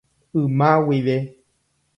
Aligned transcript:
Yma 0.41 0.71
guive. 0.85 1.17